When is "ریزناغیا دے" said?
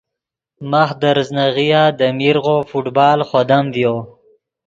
1.17-2.07